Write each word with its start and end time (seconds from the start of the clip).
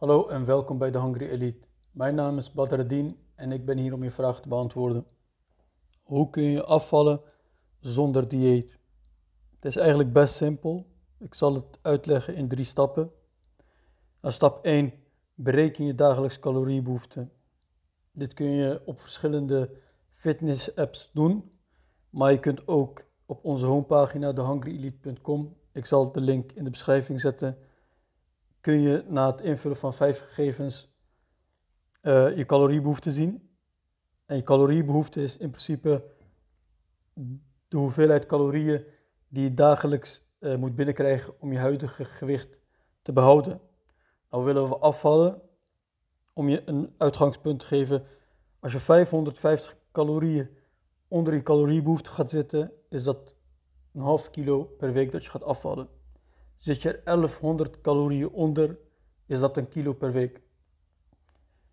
Hallo 0.00 0.26
en 0.26 0.44
welkom 0.44 0.78
bij 0.78 0.90
de 0.90 1.00
Hungry 1.00 1.28
Elite. 1.28 1.66
Mijn 1.90 2.14
naam 2.14 2.36
is 2.36 2.52
Badreddin 2.52 3.18
en 3.34 3.52
ik 3.52 3.64
ben 3.64 3.78
hier 3.78 3.92
om 3.92 4.02
je 4.02 4.10
vragen 4.10 4.42
te 4.42 4.48
beantwoorden. 4.48 5.06
Hoe 6.02 6.30
kun 6.30 6.42
je 6.42 6.64
afvallen 6.64 7.20
zonder 7.80 8.28
dieet? 8.28 8.78
Het 9.54 9.64
is 9.64 9.76
eigenlijk 9.76 10.12
best 10.12 10.34
simpel. 10.34 10.86
Ik 11.18 11.34
zal 11.34 11.54
het 11.54 11.78
uitleggen 11.82 12.34
in 12.34 12.48
drie 12.48 12.64
stappen. 12.64 13.10
Nou, 14.20 14.34
stap 14.34 14.64
1. 14.64 14.92
Bereken 15.34 15.84
je 15.84 15.94
dagelijks 15.94 16.38
caloriebehoefte. 16.38 17.28
Dit 18.12 18.34
kun 18.34 18.50
je 18.50 18.82
op 18.84 19.00
verschillende 19.00 19.70
fitness 20.10 20.76
apps 20.76 21.10
doen, 21.12 21.50
maar 22.10 22.32
je 22.32 22.38
kunt 22.38 22.68
ook 22.68 23.04
op 23.26 23.44
onze 23.44 23.66
homepagina 23.66 24.32
thehungryelite.com, 24.32 25.56
ik 25.72 25.86
zal 25.86 26.12
de 26.12 26.20
link 26.20 26.52
in 26.52 26.64
de 26.64 26.70
beschrijving 26.70 27.20
zetten, 27.20 27.58
kun 28.60 28.80
je 28.80 29.04
na 29.06 29.26
het 29.30 29.40
invullen 29.40 29.76
van 29.76 29.94
vijf 29.94 30.18
gegevens 30.18 30.90
uh, 32.02 32.36
je 32.36 32.46
caloriebehoefte 32.46 33.12
zien. 33.12 33.50
En 34.26 34.36
je 34.36 34.42
caloriebehoefte 34.42 35.22
is 35.22 35.36
in 35.36 35.50
principe 35.50 36.04
de 37.68 37.76
hoeveelheid 37.76 38.26
calorieën 38.26 38.84
die 39.28 39.42
je 39.42 39.54
dagelijks 39.54 40.22
uh, 40.40 40.56
moet 40.56 40.74
binnenkrijgen 40.74 41.40
om 41.40 41.52
je 41.52 41.58
huidige 41.58 42.04
gewicht 42.04 42.58
te 43.02 43.12
behouden. 43.12 43.60
Nou 44.30 44.44
willen 44.44 44.68
we 44.68 44.78
afvallen. 44.78 45.42
Om 46.32 46.48
je 46.48 46.62
een 46.64 46.94
uitgangspunt 46.98 47.60
te 47.60 47.66
geven, 47.66 48.06
als 48.60 48.72
je 48.72 48.80
550 48.80 49.76
calorieën 49.92 50.48
onder 51.08 51.34
je 51.34 51.42
caloriebehoefte 51.42 52.10
gaat 52.10 52.30
zitten, 52.30 52.72
is 52.88 53.04
dat 53.04 53.34
een 53.92 54.00
half 54.00 54.30
kilo 54.30 54.64
per 54.64 54.92
week 54.92 55.12
dat 55.12 55.24
je 55.24 55.30
gaat 55.30 55.44
afvallen. 55.44 55.88
Zit 56.60 56.82
je 56.82 56.92
er 56.92 57.04
1100 57.04 57.80
calorieën 57.80 58.30
onder, 58.30 58.78
is 59.26 59.40
dat 59.40 59.56
een 59.56 59.68
kilo 59.68 59.92
per 59.92 60.12
week. 60.12 60.40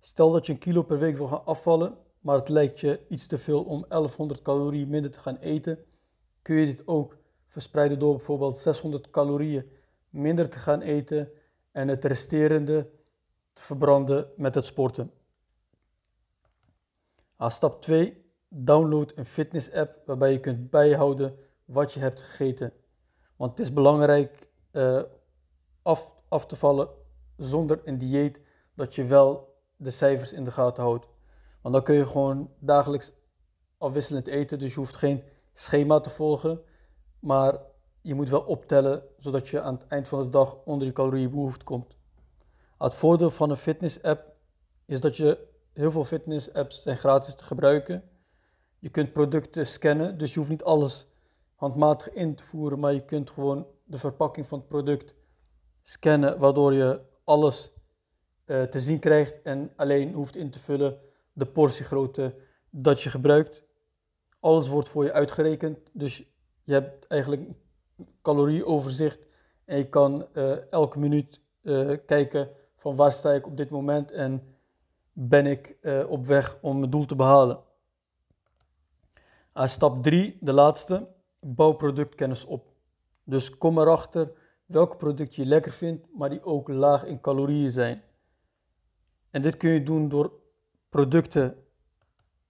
Stel 0.00 0.32
dat 0.32 0.46
je 0.46 0.52
een 0.52 0.58
kilo 0.58 0.82
per 0.82 0.98
week 0.98 1.16
wil 1.16 1.26
gaan 1.26 1.44
afvallen, 1.44 1.96
maar 2.20 2.36
het 2.36 2.48
lijkt 2.48 2.80
je 2.80 3.00
iets 3.08 3.26
te 3.26 3.38
veel 3.38 3.64
om 3.64 3.84
1100 3.88 4.42
calorieën 4.42 4.88
minder 4.88 5.10
te 5.10 5.18
gaan 5.18 5.36
eten, 5.36 5.84
kun 6.42 6.56
je 6.56 6.66
dit 6.66 6.86
ook 6.86 7.16
verspreiden 7.48 7.98
door 7.98 8.16
bijvoorbeeld 8.16 8.58
600 8.58 9.10
calorieën 9.10 9.70
minder 10.10 10.48
te 10.48 10.58
gaan 10.58 10.80
eten 10.80 11.30
en 11.72 11.88
het 11.88 12.04
resterende 12.04 12.90
te 13.52 13.62
verbranden 13.62 14.30
met 14.36 14.54
het 14.54 14.64
sporten. 14.64 15.12
Aan 17.36 17.50
stap 17.50 17.82
2, 17.82 18.24
download 18.48 19.12
een 19.16 19.26
fitness 19.26 19.72
app 19.72 20.06
waarbij 20.06 20.32
je 20.32 20.40
kunt 20.40 20.70
bijhouden 20.70 21.36
wat 21.64 21.92
je 21.92 22.00
hebt 22.00 22.20
gegeten. 22.20 22.72
Want 23.36 23.50
het 23.50 23.60
is 23.60 23.72
belangrijk 23.72 24.50
uh, 24.72 25.02
af, 26.28 26.46
te 26.46 26.56
vallen 26.56 26.88
zonder 27.36 27.80
een 27.84 27.98
dieet, 27.98 28.40
dat 28.74 28.94
je 28.94 29.04
wel 29.04 29.56
de 29.76 29.90
cijfers 29.90 30.32
in 30.32 30.44
de 30.44 30.50
gaten 30.50 30.82
houdt. 30.82 31.06
Want 31.60 31.74
dan 31.74 31.84
kun 31.84 31.94
je 31.94 32.06
gewoon 32.06 32.50
dagelijks 32.58 33.12
afwisselend 33.78 34.26
eten, 34.26 34.58
dus 34.58 34.70
je 34.70 34.78
hoeft 34.78 34.96
geen 34.96 35.22
schema 35.54 36.00
te 36.00 36.10
volgen, 36.10 36.60
maar 37.18 37.58
je 38.00 38.14
moet 38.14 38.28
wel 38.28 38.40
optellen 38.40 39.02
zodat 39.16 39.48
je 39.48 39.60
aan 39.60 39.74
het 39.74 39.86
eind 39.86 40.08
van 40.08 40.22
de 40.22 40.30
dag 40.30 40.56
onder 40.64 40.86
je 40.86 40.92
caloriebehoefte 40.92 41.64
komt. 41.64 41.96
Het 42.78 42.94
voordeel 42.94 43.30
van 43.30 43.50
een 43.50 43.56
fitness 43.56 44.02
app 44.02 44.34
is 44.86 45.00
dat 45.00 45.16
je 45.16 45.48
heel 45.72 45.90
veel 45.90 46.04
fitness 46.04 46.52
apps 46.52 46.82
zijn 46.82 46.96
gratis 46.96 47.34
te 47.34 47.44
gebruiken. 47.44 48.02
Je 48.78 48.88
kunt 48.88 49.12
producten 49.12 49.66
scannen, 49.66 50.18
dus 50.18 50.32
je 50.32 50.38
hoeft 50.38 50.50
niet 50.50 50.64
alles 50.64 51.06
handmatig 51.54 52.12
in 52.12 52.34
te 52.34 52.42
voeren, 52.42 52.78
maar 52.78 52.92
je 52.92 53.04
kunt 53.04 53.30
gewoon 53.30 53.66
de 53.92 53.98
verpakking 53.98 54.46
van 54.46 54.58
het 54.58 54.68
product 54.68 55.14
scannen, 55.82 56.38
waardoor 56.38 56.72
je 56.72 57.00
alles 57.24 57.72
uh, 58.46 58.62
te 58.62 58.80
zien 58.80 58.98
krijgt 58.98 59.42
en 59.42 59.72
alleen 59.76 60.12
hoeft 60.12 60.36
in 60.36 60.50
te 60.50 60.58
vullen 60.58 60.98
de 61.32 61.46
portiegrootte 61.46 62.34
dat 62.70 63.02
je 63.02 63.10
gebruikt. 63.10 63.64
Alles 64.40 64.68
wordt 64.68 64.88
voor 64.88 65.04
je 65.04 65.12
uitgerekend, 65.12 65.78
dus 65.92 66.24
je 66.62 66.72
hebt 66.72 67.06
eigenlijk 67.06 67.50
calorieoverzicht 68.22 69.26
en 69.64 69.76
je 69.76 69.88
kan 69.88 70.26
uh, 70.32 70.72
elke 70.72 70.98
minuut 70.98 71.40
uh, 71.62 71.96
kijken 72.06 72.50
van 72.76 72.96
waar 72.96 73.12
sta 73.12 73.32
ik 73.32 73.46
op 73.46 73.56
dit 73.56 73.70
moment 73.70 74.10
en 74.10 74.56
ben 75.12 75.46
ik 75.46 75.76
op 76.08 76.26
weg 76.26 76.58
om 76.60 76.78
mijn 76.78 76.90
doel 76.90 77.04
te 77.04 77.16
behalen. 77.16 77.60
Uh, 79.54 79.66
stap 79.66 80.02
3, 80.02 80.38
de 80.40 80.52
laatste, 80.52 81.08
bouw 81.40 81.72
productkennis 81.72 82.44
op. 82.44 82.71
Dus 83.24 83.58
kom 83.58 83.78
erachter 83.78 84.32
welk 84.66 84.96
product 84.96 85.34
je 85.34 85.46
lekker 85.46 85.72
vindt, 85.72 86.06
maar 86.14 86.30
die 86.30 86.44
ook 86.44 86.68
laag 86.68 87.04
in 87.04 87.20
calorieën 87.20 87.70
zijn. 87.70 88.02
En 89.30 89.42
dit 89.42 89.56
kun 89.56 89.70
je 89.70 89.82
doen 89.82 90.08
door 90.08 90.32
producten, 90.88 91.56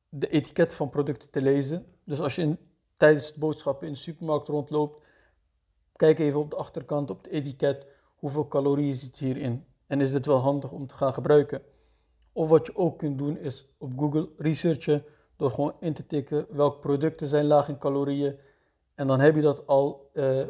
de 0.09 0.29
etiketten 0.29 0.77
van 0.77 0.91
producten 0.91 1.31
te 1.31 1.43
lezen. 1.43 1.87
Dus 2.05 2.21
als 2.21 2.35
je 2.35 2.43
in, 2.43 2.59
tijdens 2.97 3.27
het 3.27 3.37
boodschappen 3.37 3.87
in 3.87 3.93
de 3.93 3.99
supermarkt 3.99 4.49
rondloopt, 4.49 5.05
kijk 5.97 6.19
even 6.19 6.41
op 6.41 6.51
de 6.51 6.57
achterkant 6.57 7.11
op 7.11 7.23
het 7.23 7.33
etiket 7.33 7.87
hoeveel 8.17 8.49
calorieën 8.49 8.95
zit 8.95 9.19
hierin. 9.19 9.65
En 9.87 10.01
is 10.01 10.13
dit 10.13 10.27
wel 10.27 10.39
handig 10.39 10.73
om 10.73 10.87
te 10.87 10.95
gaan 10.95 11.15
gebruiken? 11.15 11.63
Of 12.33 12.49
wat 12.49 12.67
je 12.67 12.77
ook 12.77 12.99
kunt 12.99 13.19
doen 13.19 13.39
is 13.39 13.75
op 13.79 13.99
Google 13.99 14.29
researchen 14.37 15.05
door 15.37 15.51
gewoon 15.51 15.75
in 15.81 15.93
te 15.93 16.07
tikken 16.07 16.47
welke 16.51 16.79
producten 16.79 17.29
zijn 17.29 17.45
laag 17.45 17.69
in 17.69 17.79
calorieën. 17.79 18.39
En 18.95 19.07
dan 19.07 19.21
heb 19.21 19.35
je 19.35 19.41
dat 19.41 19.67
al 19.67 20.11
uh, 20.15 20.47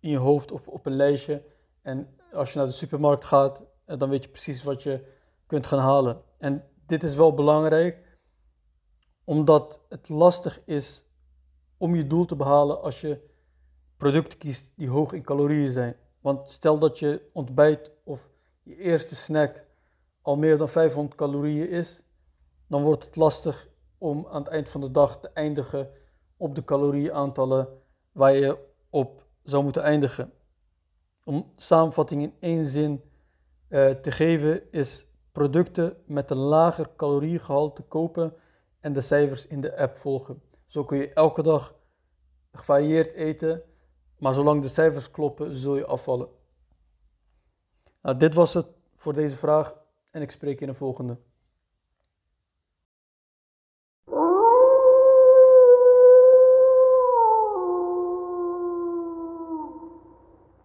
in 0.00 0.10
je 0.10 0.16
hoofd 0.16 0.52
of 0.52 0.68
op 0.68 0.86
een 0.86 0.96
lijstje. 0.96 1.42
En 1.82 2.16
als 2.32 2.52
je 2.52 2.58
naar 2.58 2.66
de 2.66 2.72
supermarkt 2.72 3.24
gaat, 3.24 3.62
eh, 3.84 3.98
dan 3.98 4.08
weet 4.08 4.24
je 4.24 4.30
precies 4.30 4.62
wat 4.62 4.82
je 4.82 5.04
kunt 5.46 5.66
gaan 5.66 5.78
halen. 5.78 6.22
En 6.38 6.64
dit 6.86 7.02
is 7.02 7.14
wel 7.14 7.34
belangrijk, 7.34 8.18
omdat 9.24 9.80
het 9.88 10.08
lastig 10.08 10.60
is 10.64 11.04
om 11.76 11.94
je 11.94 12.06
doel 12.06 12.24
te 12.24 12.36
behalen 12.36 12.82
als 12.82 13.00
je 13.00 13.20
producten 13.96 14.38
kiest 14.38 14.72
die 14.76 14.88
hoog 14.88 15.12
in 15.12 15.22
calorieën 15.22 15.70
zijn. 15.70 15.96
Want 16.20 16.50
stel 16.50 16.78
dat 16.78 16.98
je 16.98 17.28
ontbijt 17.32 17.90
of 18.04 18.30
je 18.62 18.76
eerste 18.76 19.16
snack 19.16 19.64
al 20.22 20.36
meer 20.36 20.58
dan 20.58 20.68
500 20.68 21.16
calorieën 21.16 21.68
is, 21.68 22.02
dan 22.66 22.82
wordt 22.82 23.04
het 23.04 23.16
lastig 23.16 23.68
om 23.98 24.26
aan 24.30 24.42
het 24.42 24.52
eind 24.52 24.68
van 24.68 24.80
de 24.80 24.90
dag 24.90 25.20
te 25.20 25.30
eindigen 25.34 25.90
op 26.36 26.54
de 26.54 26.64
calorieaantallen 26.64 27.68
waar 28.12 28.34
je 28.34 28.58
op 28.90 29.26
zou 29.48 29.62
moeten 29.62 29.82
eindigen. 29.82 30.32
Om 31.24 31.52
samenvatting 31.56 32.22
in 32.22 32.34
één 32.40 32.66
zin 32.66 33.02
uh, 33.68 33.90
te 33.90 34.10
geven 34.10 34.72
is 34.72 35.06
producten 35.32 35.96
met 36.06 36.30
een 36.30 36.36
lager 36.36 36.90
caloriegehalte 36.96 37.82
kopen 37.82 38.34
en 38.80 38.92
de 38.92 39.00
cijfers 39.00 39.46
in 39.46 39.60
de 39.60 39.76
app 39.76 39.96
volgen. 39.96 40.42
Zo 40.66 40.84
kun 40.84 40.98
je 40.98 41.12
elke 41.12 41.42
dag 41.42 41.74
gevarieerd 42.52 43.12
eten, 43.12 43.62
maar 44.18 44.34
zolang 44.34 44.62
de 44.62 44.68
cijfers 44.68 45.10
kloppen, 45.10 45.54
zul 45.54 45.76
je 45.76 45.86
afvallen. 45.86 46.28
Nou, 48.02 48.16
dit 48.16 48.34
was 48.34 48.54
het 48.54 48.66
voor 48.94 49.12
deze 49.12 49.36
vraag 49.36 49.76
en 50.10 50.22
ik 50.22 50.30
spreek 50.30 50.60
in 50.60 50.66
de 50.66 50.74
volgende. 50.74 51.18